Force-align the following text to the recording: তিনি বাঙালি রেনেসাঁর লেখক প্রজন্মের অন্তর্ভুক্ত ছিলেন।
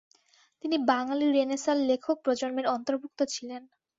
তিনি 0.63 0.77
বাঙালি 0.89 1.25
রেনেসাঁর 1.29 1.77
লেখক 1.89 2.17
প্রজন্মের 2.23 2.65
অন্তর্ভুক্ত 2.67 3.19
ছিলেন। 3.33 3.61